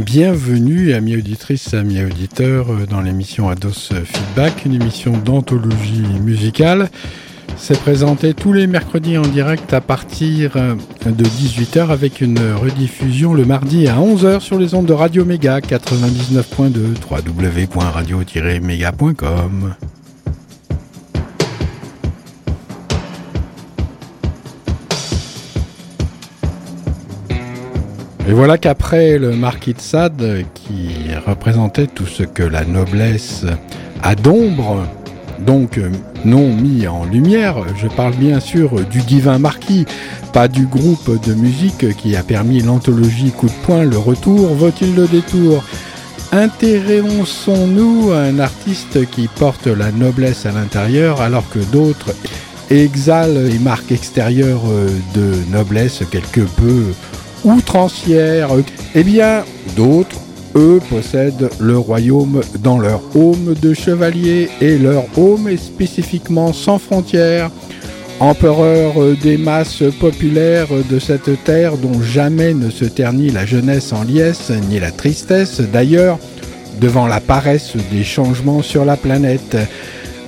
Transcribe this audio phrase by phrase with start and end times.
[0.00, 6.90] Bienvenue, amis auditrices, amis auditeurs, euh, dans l'émission Ados Feedback, une émission d'anthologie musicale.
[7.56, 10.74] C'est présenté tous les mercredis en direct à partir euh,
[11.06, 15.60] de 18h avec une rediffusion le mardi à 11h sur les ondes de Radio Méga
[15.60, 19.74] 99.2 www.radio-méga.com.
[28.28, 30.88] Et voilà qu'après le marquis de Sade, qui
[31.24, 33.44] représentait tout ce que la noblesse
[34.02, 34.84] a d'ombre,
[35.38, 35.80] donc
[36.24, 39.86] non mis en lumière, je parle bien sûr du divin marquis,
[40.32, 44.96] pas du groupe de musique qui a permis l'anthologie Coup de poing, le retour, vaut-il
[44.96, 45.62] le détour?
[46.32, 52.12] Intéressons-nous à un artiste qui porte la noblesse à l'intérieur alors que d'autres
[52.70, 54.64] exhalent les marques extérieures
[55.14, 56.86] de noblesse quelque peu
[57.44, 58.50] outrancière.
[58.94, 59.44] Eh bien,
[59.76, 60.20] d'autres,
[60.54, 66.78] eux, possèdent le royaume dans leur home de chevalier et leur home est spécifiquement sans
[66.78, 67.50] frontières.
[68.18, 74.04] Empereur des masses populaires de cette terre dont jamais ne se ternit la jeunesse en
[74.04, 76.18] liesse ni la tristesse d'ailleurs
[76.80, 79.56] devant la paresse des changements sur la planète.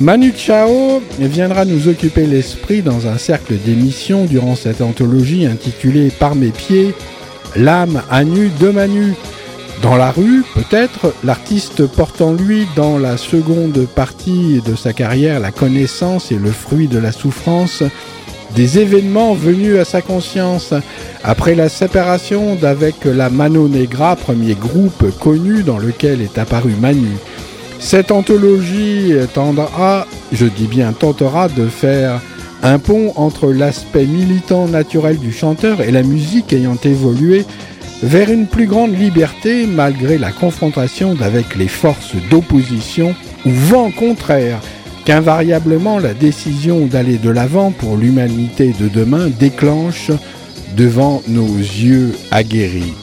[0.01, 6.37] Manu Chao viendra nous occuper l'esprit dans un cercle d'émissions durant cette anthologie intitulée Par
[6.37, 6.95] mes pieds,
[7.57, 9.15] l'âme à nu de Manu.
[9.83, 15.41] Dans la rue, peut-être, l'artiste porte en lui, dans la seconde partie de sa carrière,
[15.41, 17.83] la connaissance et le fruit de la souffrance
[18.55, 20.75] des événements venus à sa conscience.
[21.25, 27.11] Après la séparation d'avec la Mano Negra, premier groupe connu dans lequel est apparu Manu.
[27.81, 32.21] Cette anthologie tendra, je dis bien tentera, de faire
[32.63, 37.45] un pont entre l'aspect militant naturel du chanteur et la musique ayant évolué
[38.03, 43.15] vers une plus grande liberté malgré la confrontation avec les forces d'opposition
[43.47, 44.61] ou vent contraire
[45.05, 50.11] qu'invariablement la décision d'aller de l'avant pour l'humanité de demain déclenche
[50.77, 52.95] devant nos yeux aguerris.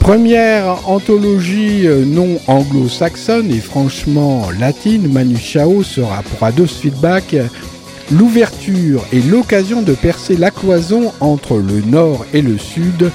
[0.00, 7.36] Première anthologie non anglo-saxonne et franchement latine, Manu Chao sera pour Ados Feedback
[8.10, 13.12] l'ouverture et l'occasion de percer la cloison entre le nord et le sud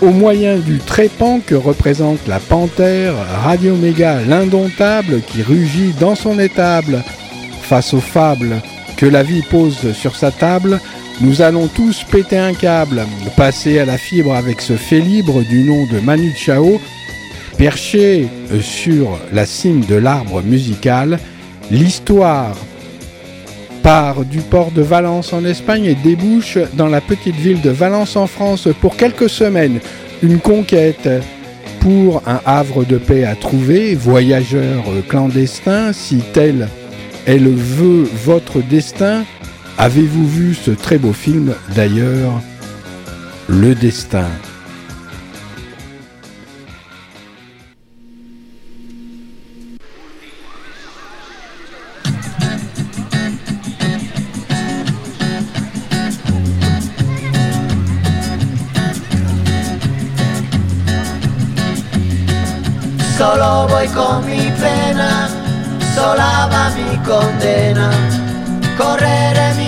[0.00, 6.38] au moyen du trépan que représente la panthère Radio Méga l'indomptable qui rugit dans son
[6.38, 7.02] étable.
[7.62, 8.62] Face aux fables
[8.96, 10.80] que la vie pose sur sa table,
[11.20, 13.04] nous allons tous péter un câble,
[13.36, 16.80] passer à la fibre avec ce fait libre du nom de Manu Chao,
[17.56, 18.28] perché
[18.60, 21.18] sur la cime de l'arbre musical,
[21.70, 22.56] l'histoire
[23.82, 28.16] part du port de Valence en Espagne et débouche dans la petite ville de Valence
[28.16, 29.80] en France pour quelques semaines.
[30.22, 31.08] Une conquête
[31.80, 36.68] pour un havre de paix à trouver, voyageurs clandestins, si tel
[37.26, 39.24] est le vœu votre destin.
[39.80, 42.42] Avez-vous vu ce très beau film d'ailleurs,
[43.48, 44.26] Le Destin?
[63.16, 65.28] Solo voy con mi pena,
[65.94, 67.90] sola va mi condena.
[68.76, 69.67] Correré mi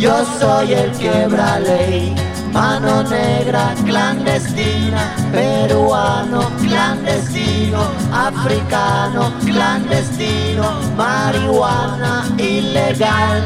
[0.00, 2.14] yo soy el quebra ley.
[2.52, 7.82] Mano negra clandestina, peruano clandestino,
[8.12, 10.64] africano clandestino,
[10.96, 13.44] marihuana ilegal.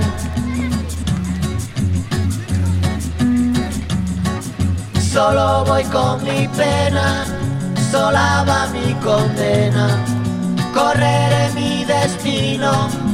[5.13, 7.25] Solo voy con mi pena
[7.91, 9.87] sola va mi condena.
[10.73, 13.14] correré mi destino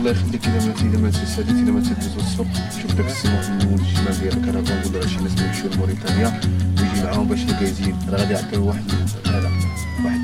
[0.00, 3.48] الله يخليك اذا ما اذا ما تساليت اذا ما تدوز الصبح شوف داك السماء في
[3.64, 6.40] المول الشمال ديال الكرفان ولا شي ناس يمشيو لموريتانيا
[6.78, 8.82] ويجي معاهم باش الكايزين راه غادي يعطيو واحد
[9.26, 9.50] هذا
[10.04, 10.20] واحد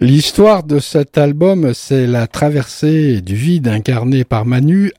[0.00, 4.90] L'histoire de cet album, c'est la traversée du vide incarné par Manu,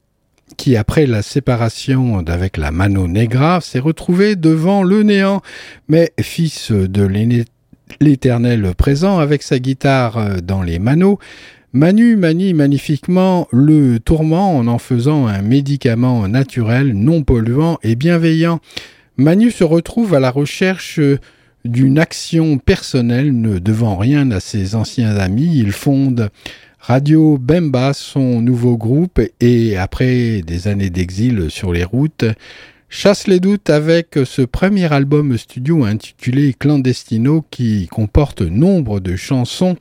[0.56, 5.42] qui après la séparation d'avec la Mano Negra s'est retrouvé devant le néant,
[5.90, 7.44] mais fils de l'aîné-
[8.00, 11.18] l'éternel présent avec sa guitare dans les manos,
[11.75, 18.61] Manu manie magnifiquement le tourment en en faisant un médicament naturel, non polluant et bienveillant.
[19.19, 20.99] Manu se retrouve à la recherche
[21.67, 25.59] d'une action personnelle ne devant rien à ses anciens amis.
[25.59, 26.31] Il fonde
[26.81, 32.25] Radio Bemba, son nouveau groupe, et après des années d'exil sur les routes,
[32.89, 39.77] chasse les doutes avec ce premier album studio intitulé Clandestino qui comporte nombre de chansons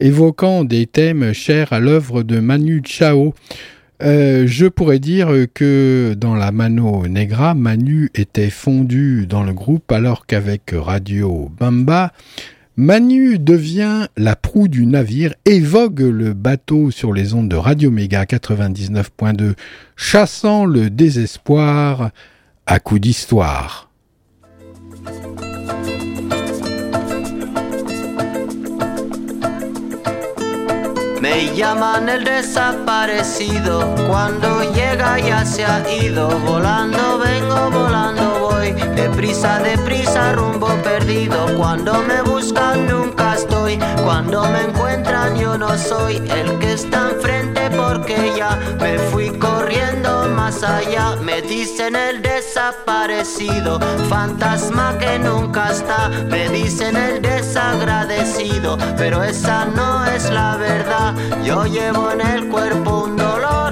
[0.00, 3.34] évoquant des thèmes chers à l'œuvre de Manu Chao.
[4.02, 9.90] Euh, je pourrais dire que dans la Mano Negra, Manu était fondu dans le groupe
[9.92, 12.12] alors qu'avec Radio Bamba,
[12.76, 17.90] Manu devient la proue du navire et vogue le bateau sur les ondes de Radio
[17.90, 19.54] Méga 99.2,
[19.94, 22.10] chassant le désespoir
[22.72, 23.90] à coups d'histoire.
[31.20, 38.31] Me llaman el desaparecido, cuando llega ya se ha ido, volando vengo, volando
[38.62, 45.76] voy, deprisa, deprisa, rumbo perdido, cuando me buscan nunca estoy, cuando me encuentran yo no
[45.76, 52.22] soy el que está enfrente porque ya me fui corriendo más allá, me dicen el
[52.22, 61.14] desaparecido, fantasma que nunca está, me dicen el desagradecido, pero esa no es la verdad.
[61.44, 63.71] Yo llevo en el cuerpo un dolor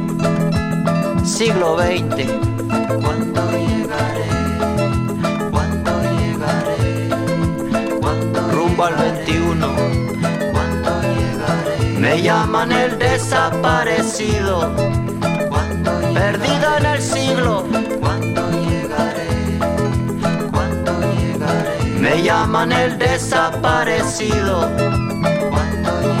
[1.25, 2.25] siglo XX.
[3.01, 4.27] ¿Cuándo llegaré?
[5.51, 7.09] ¿Cuándo llegaré?
[7.99, 9.67] ¿Cuándo rumbo al 21?
[10.51, 11.99] ¿Cuándo llegaré?
[11.99, 14.73] Me llaman el desaparecido.
[15.49, 17.65] ¿Cuándo perdido en el siglo?
[17.99, 19.27] ¿Cuándo llegaré?
[20.51, 21.99] ¿Cuándo llegaré?
[21.99, 24.69] Me llaman el desaparecido.
[25.49, 26.20] ¿Cuándo llegaré?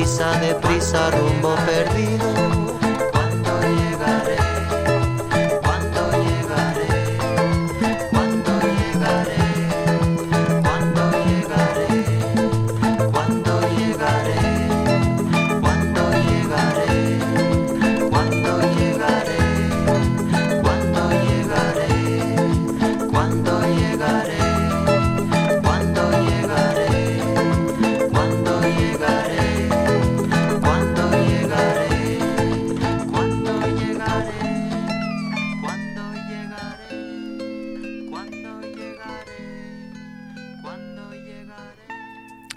[0.00, 2.59] Deprisa, deprisa, rumbo perdido.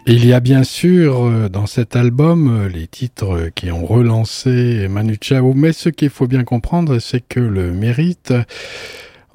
[0.06, 4.90] Il y a bien sûr euh, dans cet album euh, les titres qui ont relancé
[4.90, 8.34] Manu Chao, mais ce qu'il faut bien comprendre, c'est que le mérite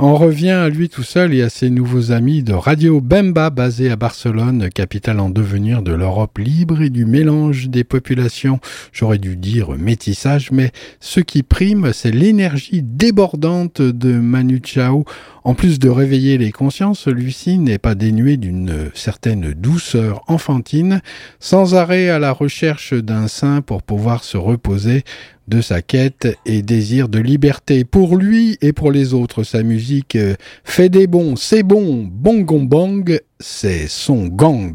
[0.01, 3.91] on revient à lui tout seul et à ses nouveaux amis de Radio Bemba, basé
[3.91, 8.61] à Barcelone, capitale en devenir de l'Europe libre et du mélange des populations.
[8.93, 15.05] J'aurais dû dire métissage, mais ce qui prime, c'est l'énergie débordante de Manu Chao.
[15.43, 21.01] En plus de réveiller les consciences, celui-ci n'est pas dénué d'une certaine douceur enfantine,
[21.41, 25.03] sans arrêt à la recherche d'un sein pour pouvoir se reposer
[25.49, 29.43] de sa quête et désir de liberté pour lui et pour les autres.
[29.43, 34.75] Sa musique euh, fait des bons, c'est bon, bon bang, c'est son gang.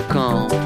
[0.00, 0.57] 5.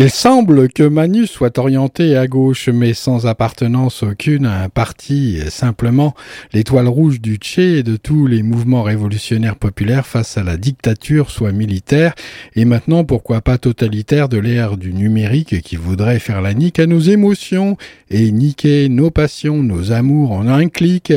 [0.00, 5.40] Il semble que Manu soit orienté à gauche, mais sans appartenance aucune à un parti,
[5.48, 6.14] simplement
[6.52, 11.32] l'étoile rouge du Tché et de tous les mouvements révolutionnaires populaires face à la dictature,
[11.32, 12.14] soit militaire,
[12.54, 16.86] et maintenant pourquoi pas totalitaire de l'ère du numérique qui voudrait faire la nique à
[16.86, 17.76] nos émotions
[18.08, 21.12] et niquer nos passions, nos amours en un clic,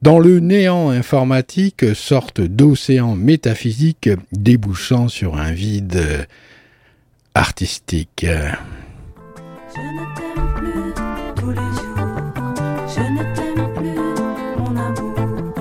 [0.00, 6.26] dans le néant informatique, sorte d'océan métaphysique débouchant sur un vide
[7.34, 8.26] artistique.
[9.74, 10.94] Je ne t'aime plus
[11.36, 11.96] tous les jours.
[12.86, 13.94] Je ne t'aime plus,
[14.58, 15.52] mon amour.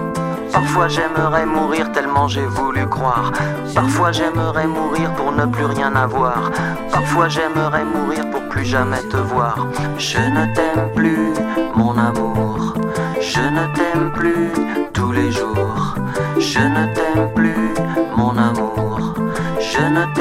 [0.51, 3.31] Parfois j'aimerais mourir tellement j'ai voulu croire.
[3.73, 6.51] Parfois j'aimerais mourir pour ne plus rien avoir.
[6.91, 9.67] Parfois j'aimerais mourir pour plus jamais te voir.
[9.97, 11.33] Je ne t'aime plus,
[11.75, 12.73] mon amour.
[13.21, 14.51] Je ne t'aime plus
[14.93, 15.95] tous les jours.
[16.37, 17.73] Je ne t'aime plus,
[18.17, 19.15] mon amour.
[19.59, 20.20] Je ne t'aime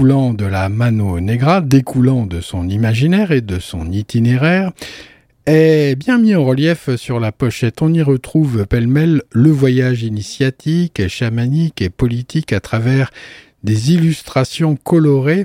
[0.00, 4.72] découlant de la Mano Negra, découlant de son imaginaire et de son itinéraire,
[5.44, 7.82] est bien mis en relief sur la pochette.
[7.82, 13.10] On y retrouve pêle-mêle le voyage initiatique, chamanique et politique à travers
[13.62, 15.44] des illustrations colorées,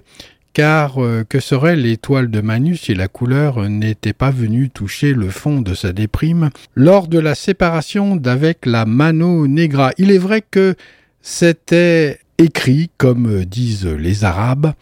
[0.53, 5.31] car euh, que serait l'étoile de Manu si la couleur n'était pas venue toucher le
[5.31, 9.91] fond de sa déprime lors de la séparation d'avec la Mano Negra?
[9.97, 10.75] Il est vrai que
[11.21, 14.73] c'était écrit, comme disent les Arabes,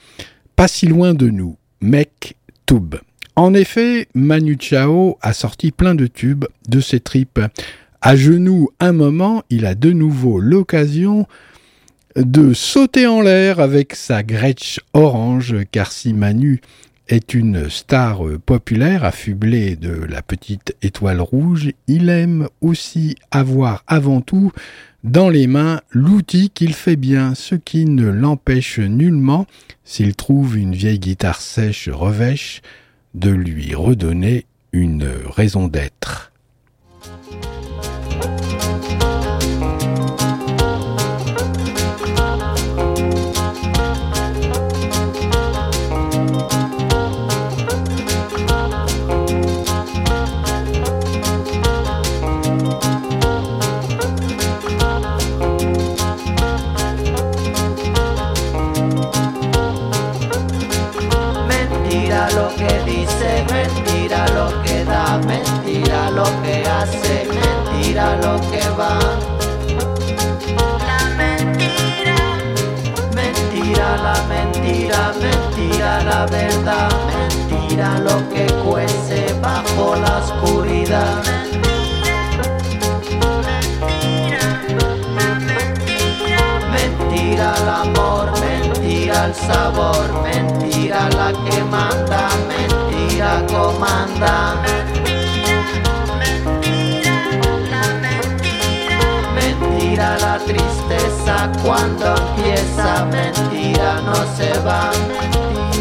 [0.56, 2.36] pas si loin de nous, Mek
[2.66, 2.96] Toub.
[3.36, 7.42] En effet, Manu Chao a sorti plein de tubes de ses tripes.
[8.02, 11.26] À genoux un moment, il a de nouveau l'occasion
[12.16, 16.62] de sauter en l'air avec sa Gretsch orange, car si Manu
[17.08, 24.22] est une star populaire affublée de la petite étoile rouge, il aime aussi avoir avant
[24.22, 24.52] tout
[25.04, 29.48] dans les mains l'outil qu'il fait bien, ce qui ne l'empêche nullement,
[29.84, 32.62] s'il trouve une vieille guitare sèche revêche,
[33.14, 36.33] de lui redonner une raison d'être.
[76.32, 81.24] Mentira lo que cuece bajo la oscuridad.
[86.72, 94.56] Mentira el amor, mentira el sabor, mentira la que manda, mentira comanda.
[99.36, 105.63] Mentira la tristeza cuando empieza, mentira no se va, mentira,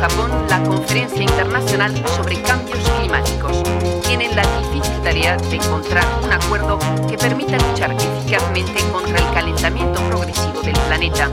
[0.00, 3.62] Japón la Conferencia Internacional sobre Cambios Climáticos.
[4.06, 10.00] Tienen la difícil tarea de encontrar un acuerdo que permita luchar eficazmente contra el calentamiento
[10.08, 11.30] progresivo del planeta.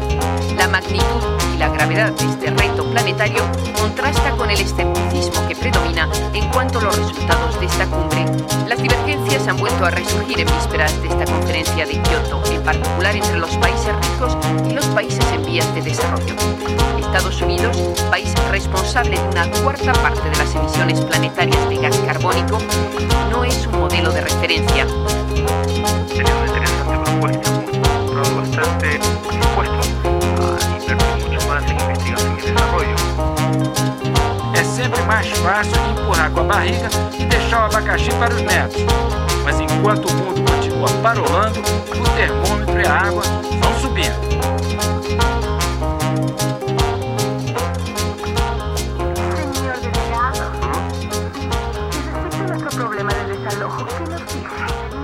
[0.58, 3.44] La magnitud la gravedad de este reto planetario
[3.80, 8.26] contrasta con el escepticismo que predomina en cuanto a los resultados de esta cumbre.
[8.68, 13.16] Las divergencias han vuelto a resurgir en vísperas de esta conferencia de Kioto, en particular
[13.16, 14.38] entre los países ricos
[14.70, 16.36] y los países en vías de desarrollo.
[17.00, 17.78] Estados Unidos,
[18.10, 22.60] país responsable de una cuarta parte de las emisiones planetarias de gas carbónico,
[23.32, 24.86] no es un modelo de referencia.
[26.08, 27.50] Sería interesante propuesta,
[28.36, 29.00] bastante
[29.32, 29.77] dispuesto
[30.58, 31.28] desenvolvimento.
[34.54, 36.90] É sempre mais fácil empurrar com a barriga
[37.20, 38.82] e deixar o abacaxi para os netos.
[39.44, 43.24] Mas enquanto o mundo continua parolando, o termômetro e a água
[43.62, 44.28] vão subindo.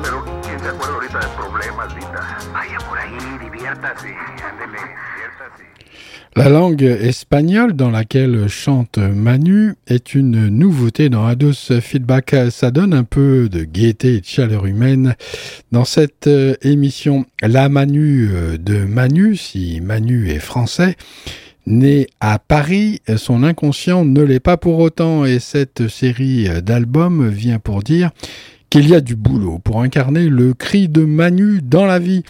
[0.01, 2.37] Pero, ¿quién se acuerda ahorita del problema, Lita?
[2.51, 4.79] Vaya por ahí, diviértase, ándele.
[6.35, 12.35] La langue espagnole dans laquelle chante Manu est une nouveauté dans Ados Feedback.
[12.49, 15.15] Ça donne un peu de gaieté et de chaleur humaine
[15.71, 17.27] dans cette euh, émission.
[17.43, 20.95] La Manu euh, de Manu, si Manu est français,
[21.67, 27.59] né à Paris, son inconscient ne l'est pas pour autant et cette série d'albums vient
[27.59, 28.09] pour dire
[28.71, 32.23] qu'il y a du boulot pour incarner le cri de Manu dans la vie.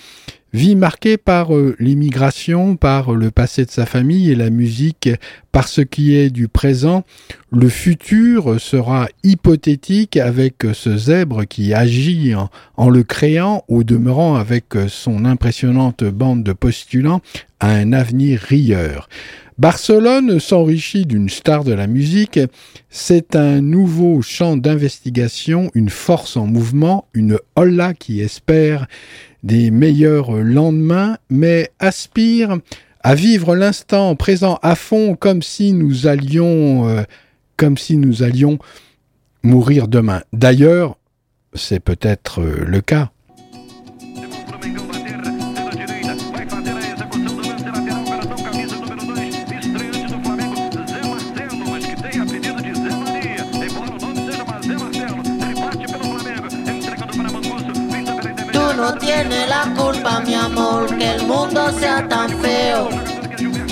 [0.54, 5.10] Vie marquée par euh, l'immigration, par le passé de sa famille et la musique,
[5.52, 7.04] par ce qui est du présent.
[7.52, 14.36] Le futur sera hypothétique avec ce zèbre qui agit en, en le créant, au demeurant
[14.36, 17.22] avec son impressionnante bande de postulants
[17.60, 19.10] à un avenir rieur.
[19.58, 22.40] Barcelone s'enrichit d'une star de la musique,
[22.90, 28.88] c'est un nouveau champ d'investigation, une force en mouvement, une holla qui espère
[29.44, 32.58] des meilleurs lendemains, mais aspire
[33.02, 37.04] à vivre l'instant présent à fond comme si nous allions, euh,
[37.58, 38.58] comme si nous allions
[39.44, 40.24] mourir demain.
[40.32, 40.98] D'ailleurs,
[41.54, 43.12] c'est peut-être euh, le cas.
[58.84, 62.90] No tienes la culpa, mi amor, que el mundo sea tan feo.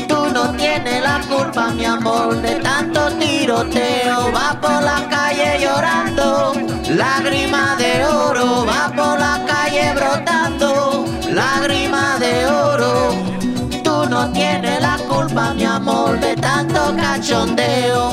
[0.08, 4.32] Tú no tienes la culpa, mi amor, de tanto tiroteo.
[4.32, 6.54] Va por la calle llorando,
[6.88, 8.66] lágrima de oro.
[8.66, 13.14] Va por la calle brotando, lágrima de oro.
[13.84, 18.12] Tú no tienes la culpa, mi amor, de tanto cachondeo.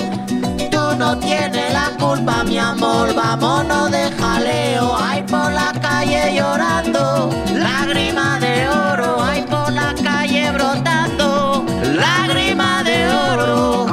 [1.09, 4.94] No tienes la culpa, mi amor, vámonos de jaleo.
[4.94, 9.16] Ay, por la calle llorando, lágrima de oro.
[9.23, 13.87] Ay, por la calle brotando, lágrima de oro.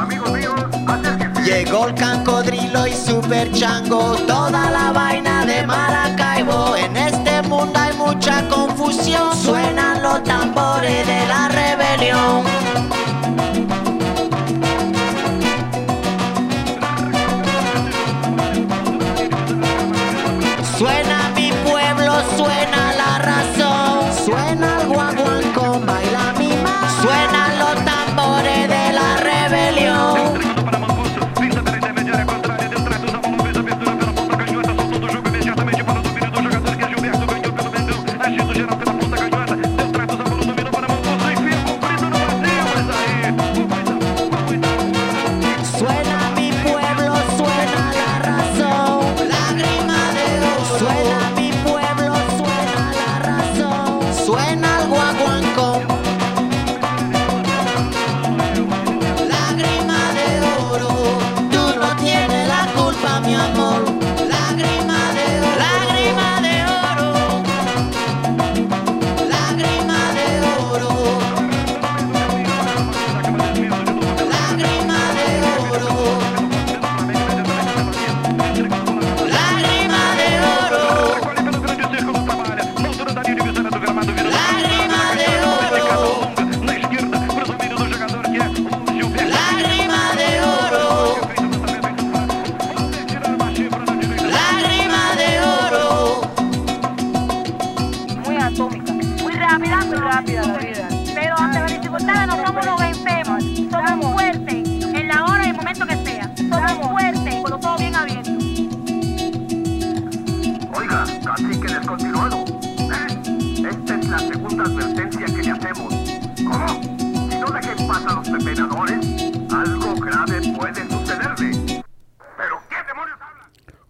[1.46, 6.76] Llegó el cancodrilo y super chango, toda la vaina de Maracaibo.
[6.76, 12.55] En este mundo hay mucha confusión, suenan los tambores de la rebelión.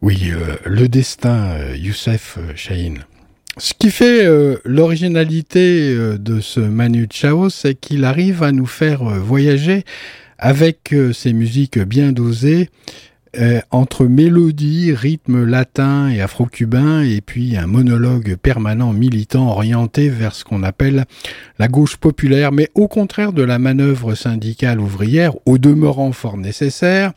[0.06, 3.06] Oui, euh, le destin, euh, Youssef euh, Chahine.
[3.58, 8.68] Ce qui fait euh, l'originalité euh, de ce Manu Chao, c'est qu'il arrive à nous
[8.68, 9.84] faire euh, voyager
[10.38, 12.70] avec euh, ses musiques bien dosées
[13.40, 20.36] euh, entre mélodie, rythme latin et afro-cubain, et puis un monologue permanent militant orienté vers
[20.36, 21.06] ce qu'on appelle
[21.58, 27.14] la gauche populaire, mais au contraire de la manœuvre syndicale ouvrière, au demeurant fort nécessaire,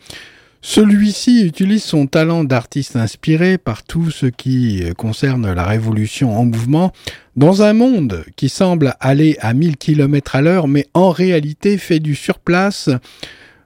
[0.61, 6.44] celui-ci utilise son talent d'artiste inspiré par tout ce qui euh, concerne la révolution en
[6.44, 6.92] mouvement
[7.37, 12.01] dans un monde qui semble aller à 1000 km à l'heure, mais en réalité fait
[12.01, 12.90] du surplace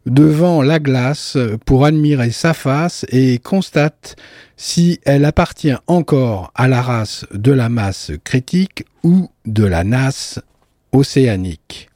[0.04, 4.16] devant la glace pour admirer sa face et constate
[4.56, 10.40] si elle appartient encore à la race de la masse critique ou de la nasse
[10.92, 11.88] océanique.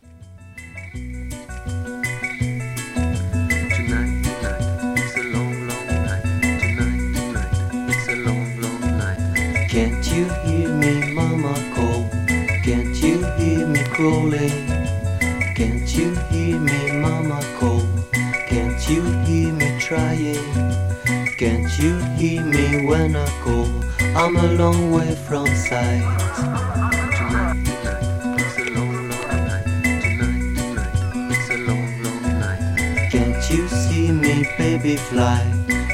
[21.86, 23.70] You hear me when I call?
[24.16, 26.02] I'm a long way from sight.
[26.34, 29.64] Tonight, tonight, it's a long, long night.
[30.02, 33.08] Tonight, tonight, it's a long, long night.
[33.12, 35.40] Can't you see me, baby, fly?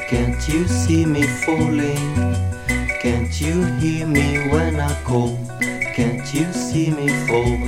[0.09, 2.15] Can't you see me falling?
[3.03, 5.37] Can't you hear me when I call?
[5.95, 7.59] Can't you see me fall?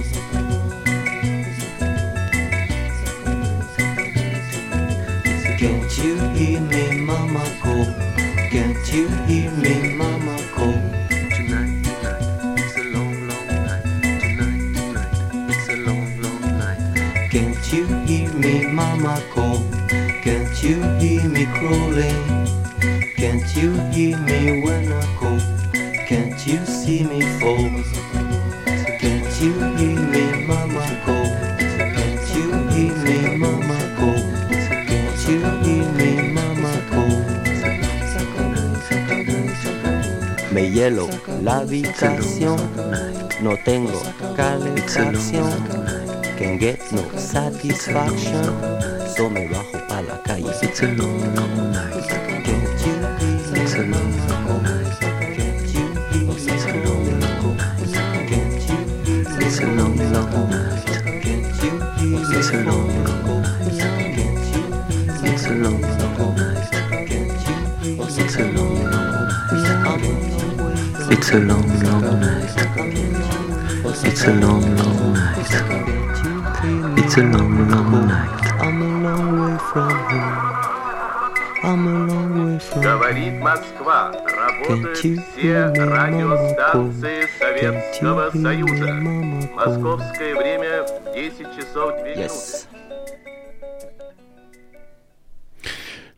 [5.58, 6.84] Can't you hear me, mama call?
[6.84, 6.84] Can't
[8.94, 10.72] you hear me, mama call?
[11.35, 13.83] Tonight, tonight, it's a long, long night.
[14.22, 17.28] Tonight, tonight, it's a long, long night.
[17.28, 19.64] Can't you hear me, mama call?
[20.22, 22.46] Can't you hear me crawling?
[23.16, 24.84] Can't you hear me when
[40.85, 41.09] hielo
[41.42, 42.57] la habitación,
[43.40, 44.03] no tengo
[44.37, 45.51] calefacción.
[46.38, 48.44] Can get no satisfaction,
[49.16, 50.51] so me bajo pa la calle.
[71.16, 72.42] It's a long, long night.
[74.05, 75.38] It's a long, long night.
[76.98, 78.44] It's a long, long night.
[78.61, 80.55] I'm a long way from here.
[81.62, 84.12] I'm a long way from Говорит Москва.
[84.12, 88.92] Работают все радиостанции Советского Союза.
[89.55, 92.22] Московское время 10 часов 2 минуты.
[92.22, 92.63] Yes.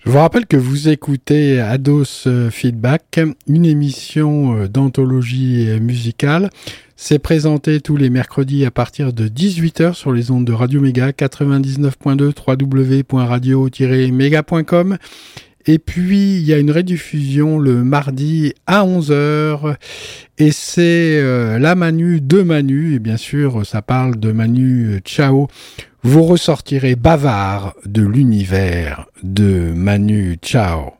[0.07, 6.51] Je vous rappelle que vous écoutez Ados euh, Feedback, une émission euh, d'anthologie euh, musicale.
[6.95, 11.11] C'est présenté tous les mercredis à partir de 18h sur les ondes de Radio Méga
[11.11, 14.97] 99.2 www.radio-méga.com.
[15.67, 19.75] Et puis, il y a une rediffusion le mardi à 11h.
[20.39, 22.95] Et c'est la Manu de Manu.
[22.95, 25.49] Et bien sûr, ça parle de Manu Chao.
[26.09, 30.93] Vous ressortirez bavard de l'univers de Manu Chao.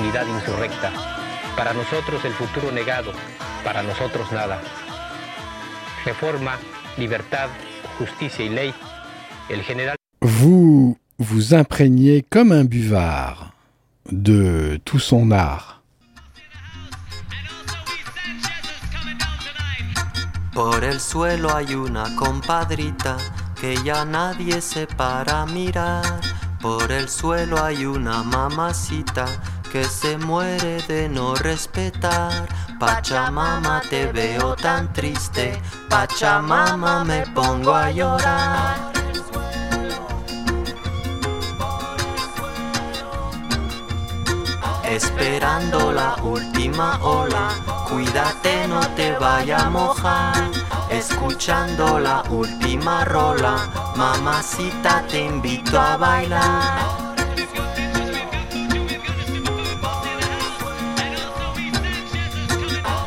[0.00, 0.90] Dignidad insurrecta.
[1.56, 3.12] Para nosotros, el futuro negado.
[3.64, 4.60] Para nosotros, nada.
[6.04, 6.56] Reforma,
[6.96, 7.48] libertad,
[7.98, 8.74] justicia y ley.
[9.48, 13.52] El general Vous vous imprégnez comme un buvard
[14.10, 15.82] de tout son art.
[20.54, 23.16] Por el suelo hay una compadrita
[23.60, 26.20] que ya nadie se para a mirar.
[26.60, 29.26] Por el suelo hay una mamacita
[29.70, 32.48] que se muere de no respetar.
[32.78, 35.60] Pachamama, te veo tan triste.
[35.88, 38.92] Pachamama, me pongo a llorar.
[44.84, 47.50] Esperando la última ola,
[47.88, 50.50] cuídate no te vaya a mojar.
[50.90, 57.09] Escuchando la última rola, mamacita te invito a bailar.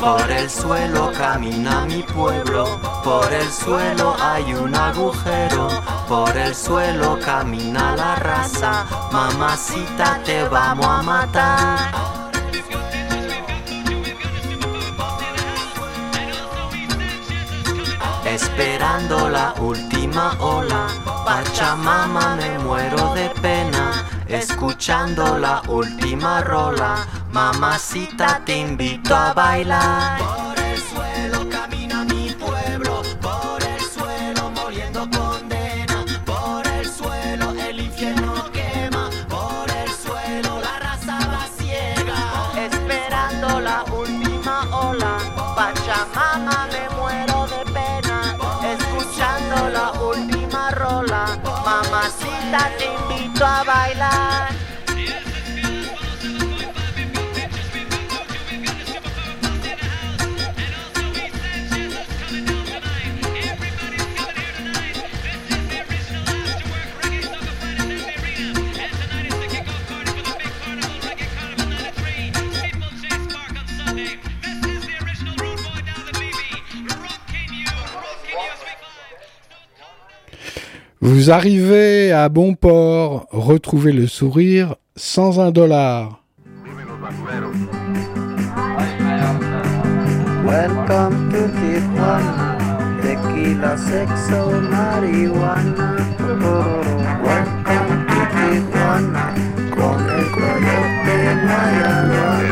[0.04, 2.66] Por el suelo camina mi pueblo,
[3.06, 5.70] por el suelo hay un agujero,
[6.10, 11.80] por el suelo camina la raza, mamacita te vamos a matar.
[18.26, 20.88] Esperando la última ola,
[21.24, 24.04] Pachamama me muero de pena.
[24.28, 30.20] Escuchando la última rola, mamacita te invito a bailar.
[30.20, 37.80] Por el suelo camina mi pueblo, por el suelo muriendo condena, por el suelo el
[37.80, 42.20] infierno quema, por el suelo la raza va ciega.
[42.68, 45.18] Esperando la última ola,
[45.56, 48.38] Pachamama me muero de pena,
[48.74, 53.93] escuchando la última rola, mamacita te invito a bailar.
[81.06, 86.24] Vous arrivez à bon port, retrouvez le sourire sans un dollar.
[90.46, 92.58] Welcome to Tijuana,
[93.02, 95.98] tequila, sexo, marihuana.
[97.22, 99.26] Welcome to Tijuana,
[99.76, 102.43] con el coyote no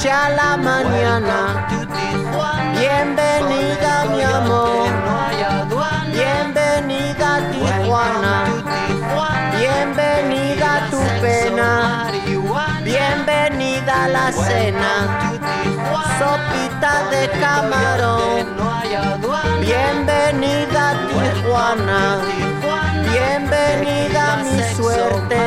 [0.00, 1.66] noche la mañana.
[2.78, 4.88] Bienvenida mi amor.
[6.12, 8.44] Bienvenida Tijuana.
[9.58, 12.10] Bienvenida tu pena.
[12.82, 14.92] Bienvenida a la cena.
[16.18, 18.46] Sopita de camarón.
[19.60, 22.20] Bienvenida Tijuana.
[23.10, 25.40] Bienvenida mi suerte.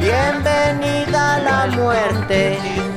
[0.00, 2.89] Bienvenida la muerte.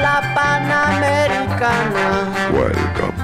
[0.00, 2.06] La Panamericana.
[2.52, 3.17] Welcome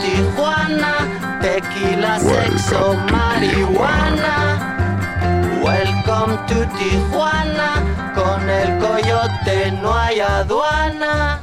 [0.00, 0.92] Tijuana,
[1.40, 4.34] tequila, sexo, marihuana.
[5.62, 7.70] Welcome to Tijuana,
[8.14, 11.40] con el coyote no hay aduana.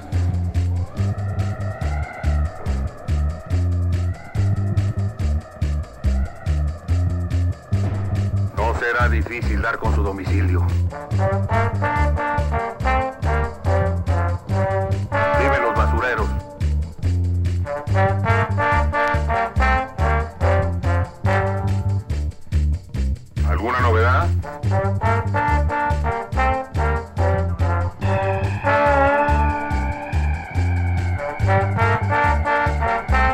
[8.81, 10.65] será difícil dar con su domicilio.
[23.61, 24.27] ¿Alguna novedad?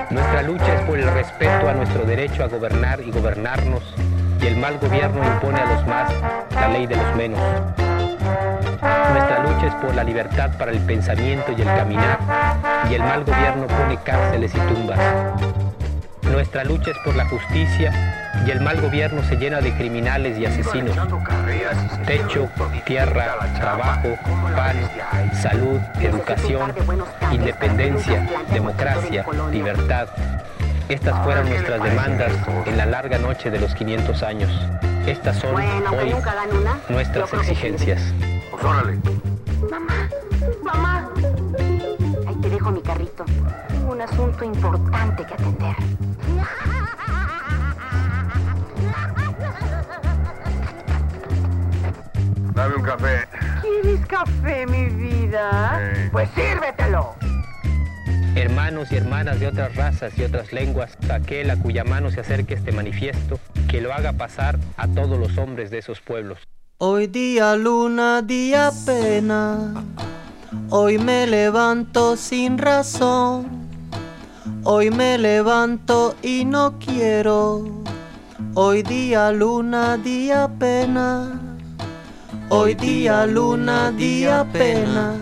[0.09, 3.95] Nuestra lucha es por el respeto a nuestro derecho a gobernar y gobernarnos,
[4.41, 6.11] y el mal gobierno impone a los más
[6.51, 7.39] la ley de los menos.
[9.13, 12.19] Nuestra lucha es por la libertad para el pensamiento y el caminar,
[12.91, 14.99] y el mal gobierno pone cárceles y tumbas.
[16.23, 17.93] Nuestra lucha es por la justicia,
[18.47, 20.95] y el mal gobierno se llena de criminales y asesinos.
[22.05, 22.49] Techo,
[22.85, 24.17] tierra, trabajo,
[24.55, 26.73] pan, salud, educación,
[27.31, 30.07] independencia, democracia, libertad.
[30.87, 32.31] Estas fueron nuestras demandas
[32.65, 34.49] en la larga noche de los 500 años.
[35.05, 36.15] Estas son hoy
[36.87, 38.01] nuestras exigencias.
[38.63, 38.97] Órale.
[39.69, 40.09] Mamá,
[40.63, 41.09] mamá.
[42.25, 43.25] Ahí te dejo mi carrito.
[43.67, 45.75] Tengo un asunto importante que atender.
[52.97, 53.27] café.
[53.61, 55.93] ¿Quieres café, mi vida?
[55.95, 56.09] Sí.
[56.11, 57.15] Pues sírvetelo.
[58.35, 62.53] Hermanos y hermanas de otras razas y otras lenguas, aquel a cuya mano se acerque
[62.53, 66.39] este manifiesto, que lo haga pasar a todos los hombres de esos pueblos.
[66.77, 69.73] Hoy día luna, día pena.
[70.69, 73.67] Hoy me levanto sin razón.
[74.63, 77.83] Hoy me levanto y no quiero.
[78.53, 81.46] Hoy día luna, día pena.
[82.49, 85.15] Hoy día luna, día pena.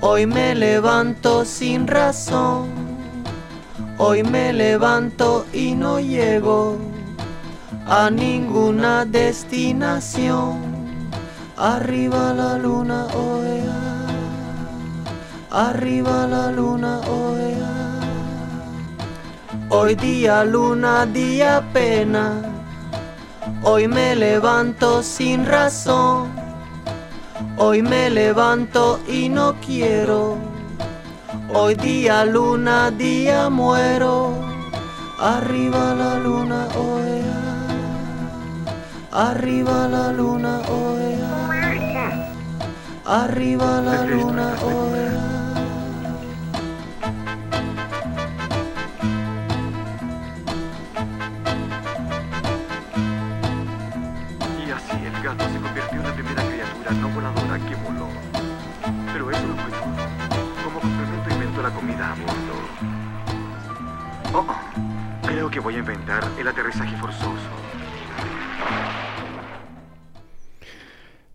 [0.00, 2.68] Hoy me levanto sin razón.
[3.98, 6.78] Hoy me levanto y no llego
[7.88, 10.60] a ninguna destinación.
[11.56, 14.06] Arriba la luna, oea.
[15.50, 18.00] Arriba la luna, oea.
[19.70, 22.55] Hoy día luna, día pena.
[23.62, 26.30] Hoy me levanto sin razón.
[27.56, 30.36] Hoy me levanto y no quiero.
[31.52, 34.34] Hoy día luna, día muero.
[35.18, 37.46] Arriba la luna, oea.
[39.10, 42.32] Arriba la luna, oea.
[43.06, 45.35] Arriba la luna, oea.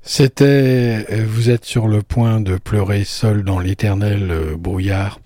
[0.01, 5.19] C'était Vous êtes sur le point de pleurer seul dans l'éternel euh, brouillard.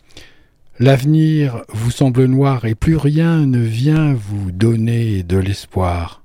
[0.79, 6.24] L'avenir vous semble noir et plus rien ne vient vous donner de l'espoir.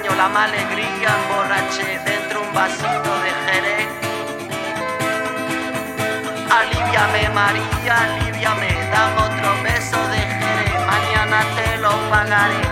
[0.00, 3.88] La malegría emborraché dentro un vasito de jerez.
[6.50, 12.62] Aliviame María, aliviame, dame otro beso de jerez, mañana te lo pagaré.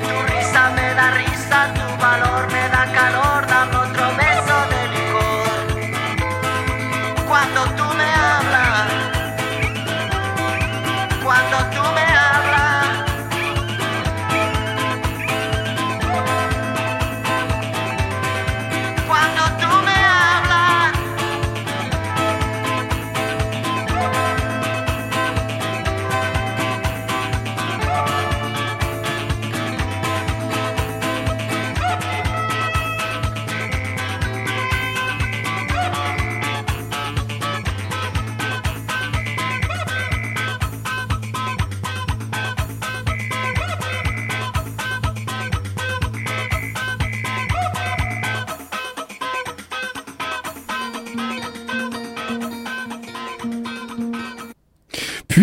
[0.00, 3.29] Tu risa me da risa, tu valor me da calor,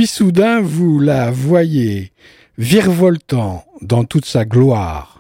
[0.08, 2.12] soudain, vous la voyez
[2.58, 5.17] virevoltant dans toute sa gloire.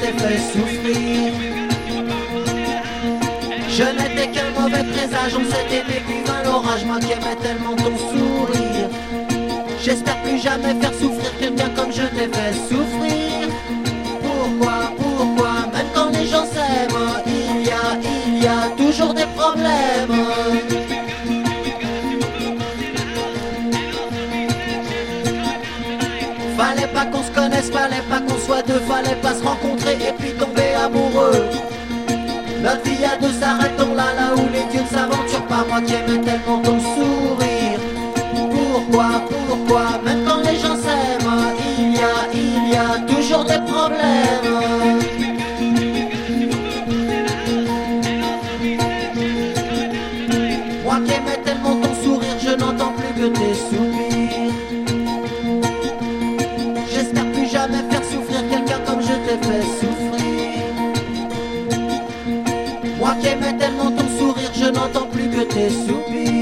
[0.00, 1.32] T'ai fait souffrir.
[3.68, 8.88] Je n'étais qu'un mauvais présage, on puis vint l'orage, moi qui aimais tellement ton sourire.
[9.82, 13.48] J'espère plus jamais faire souffrir quelqu'un comme je t'ai fait souffrir.
[14.22, 19.26] Pourquoi, pourquoi, même quand les gens s'aiment, il y a, il y a toujours des
[19.34, 20.26] problèmes.
[26.56, 27.88] Fallait pas qu'on se connaisse, pas
[28.70, 31.46] fallait pas se rencontrer et puis tomber amoureux.
[32.62, 35.94] Notre vie a deux s'arrêtons là, là où les dieux ne s'aventurent pas, moi qui
[35.94, 37.80] aimais tellement ton sourire.
[38.34, 43.60] Pourquoi, pourquoi, même quand les gens s'aiment, il y a, il y a toujours des
[43.70, 44.01] problèmes.
[64.62, 66.41] Je n'entends plus que tes soupirs.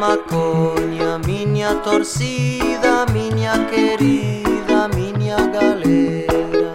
[0.00, 6.72] maconha, miña torcida, miña querida, miña galera.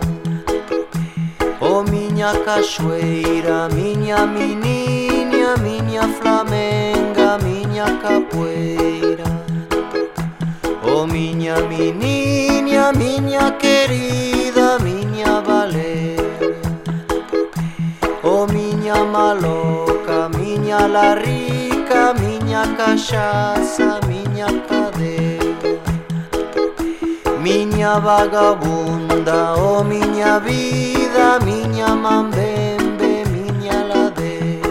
[1.60, 9.30] Oh, miña cachoeira, miña menininha, miña flamenga, miña capoeira.
[10.84, 16.62] Oh, miña menininha, miña querida, miña valera.
[18.22, 21.55] Oh, miña maloca, miña larriga
[22.56, 25.80] miña cachaça, miña cadeia
[27.42, 34.70] Miña vagabunda, oh miña vida, miña mambembe, miña ladeira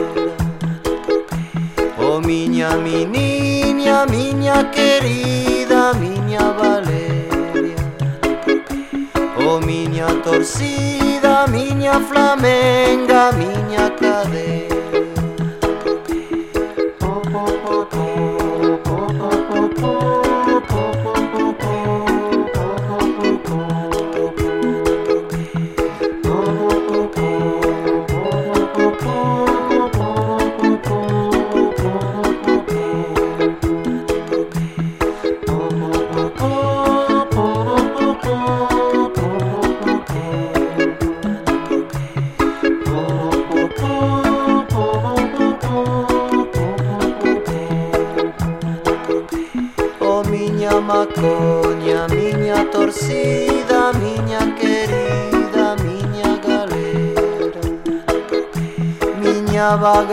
[1.98, 7.76] Oh miña meniña, miña querida, miña valeria.
[9.46, 15.13] Oh miña torcida, miña flamenga, miña cadeia
[17.64, 18.04] po po
[18.84, 20.23] po po po po po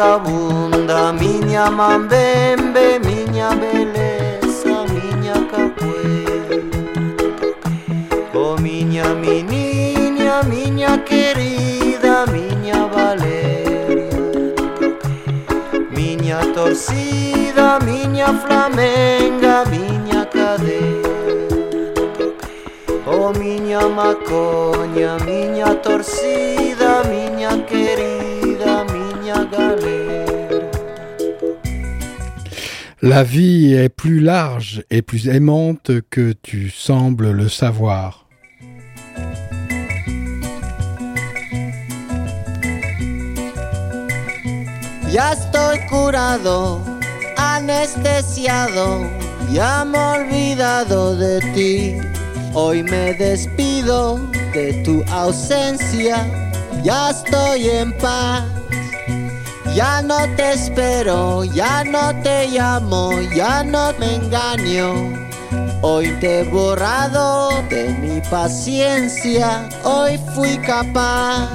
[0.02, 6.26] vagabunda Miña mambembe, miña beleza, miña cacué
[8.34, 14.10] Oh miña meniña, miña querida, miña Valeria.
[15.91, 21.12] Miña torcida, miña flamenga, miña cadeia
[23.06, 26.61] Oh miña maconha, miña torcida
[33.04, 38.28] La vie est plus large et plus aimante que tu sembles le savoir.
[45.10, 46.80] Ya estoy curado,
[47.38, 49.10] anestesiado,
[49.52, 51.95] ya me he olvidado de ti.
[52.54, 54.20] Hoy me despido
[54.54, 56.28] de tu ausencia,
[56.84, 58.61] ya estoy en paz.
[59.74, 64.93] Ya no te espero, ya no te llamo, ya no me engaño.
[65.82, 71.49] Hoy te he borrado de mi paciencia, hoy fui capaz.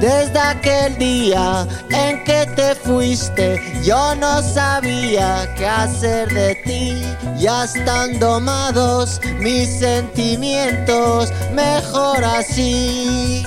[0.00, 7.02] Desde aquel día en que te fuiste, yo no sabía qué hacer de ti.
[7.38, 13.46] Ya están domados mis sentimientos, mejor así.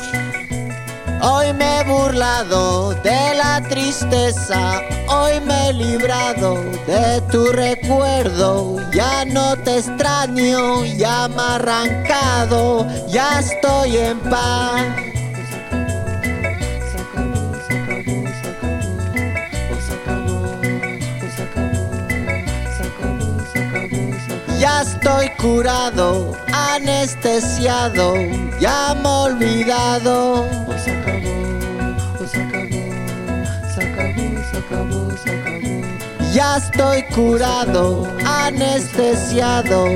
[1.22, 6.55] Hoy me he burlado de la tristeza, hoy me he librado
[6.88, 8.78] de tu recuerdo.
[8.93, 14.82] Ya no te extraño, ya me he arrancado, ya estoy en paz.
[24.57, 28.13] Ya estoy curado, anestesiado,
[28.60, 30.47] ya me he olvidado.
[36.34, 39.88] Ya estoy curado, anestesiado,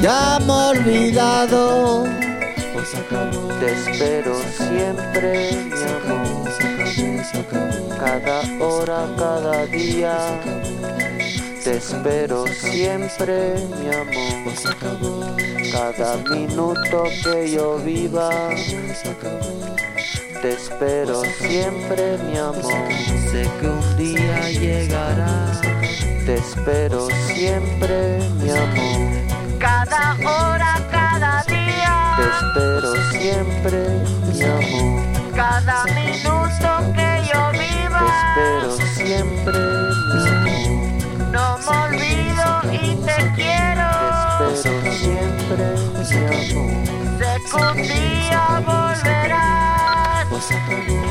[0.00, 2.04] ya me he olvidado.
[3.60, 6.50] Te espero siempre, mi amor.
[7.98, 10.16] Cada hora, cada día.
[11.62, 15.41] Te espero siempre, mi amor.
[15.72, 18.28] Cada minuto que yo viva.
[20.42, 22.92] Te espero siempre, mi amor.
[23.30, 25.60] Sé que un día llegará.
[26.26, 29.58] Te espero siempre, mi amor.
[29.58, 33.78] Cada hora, cada día, Te espero siempre,
[34.34, 35.02] mi amor.
[35.34, 38.04] cada minuto que yo Te viva.
[38.28, 39.58] espero siempre,
[40.14, 41.32] mi amor.
[41.32, 43.90] No me olvido y te quiero.
[44.38, 45.01] Te espero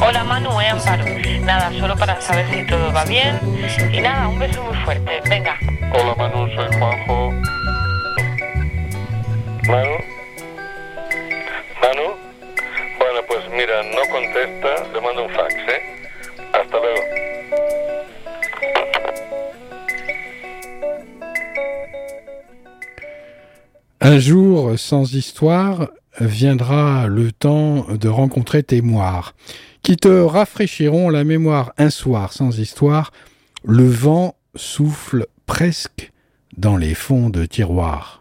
[0.01, 1.05] Hola Manu, eh, Amparo.
[1.41, 3.39] Nada, solo para saber si todo va bien.
[3.91, 5.21] Y nada, un beso muy fuerte.
[5.29, 5.59] Venga.
[5.93, 7.31] Hola Manu, soy Juanjo.
[9.67, 9.97] Manu.
[11.81, 12.15] Manu.
[12.97, 15.81] Bueno, pues mira, no contesta, le mando un fax, ¿eh?
[16.53, 17.20] Hasta luego.
[24.04, 25.88] Un jour sans histoire
[26.20, 29.36] viendra le temps de rencontrer tes moires,
[29.84, 33.12] qui te rafraîchiront la mémoire un soir sans histoire.
[33.64, 36.12] Le vent souffle presque
[36.58, 38.18] dans les fonds de tiroirs.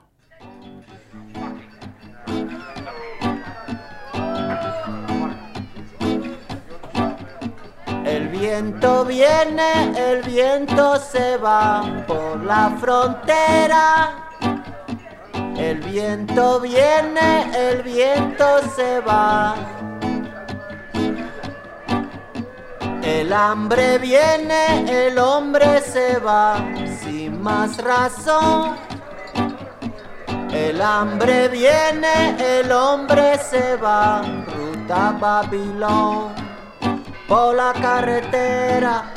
[8.32, 14.29] Viento viene, el viento se va por la frontera.
[15.60, 18.44] El viento viene, el viento
[18.74, 19.54] se va.
[23.02, 26.56] El hambre viene, el hombre se va
[27.02, 28.74] sin más razón.
[30.50, 36.32] El hambre viene, el hombre se va, ruta Babilón,
[37.28, 39.12] por la carretera,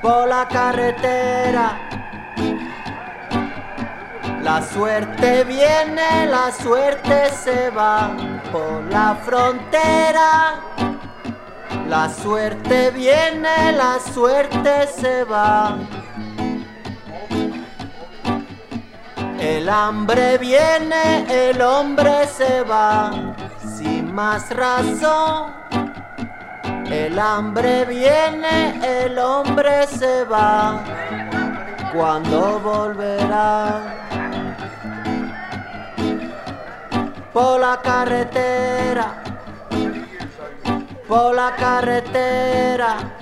[0.00, 2.01] por la carretera.
[4.42, 8.10] La suerte viene, la suerte se va,
[8.50, 10.60] por la frontera.
[11.88, 15.78] La suerte viene, la suerte se va.
[19.38, 23.12] El hambre viene, el hombre se va,
[23.76, 25.52] sin más razón.
[26.90, 30.82] El hambre viene, el hombre se va,
[31.94, 34.02] cuando volverá.
[37.32, 39.22] Por la carretera,
[41.08, 43.21] por la carretera,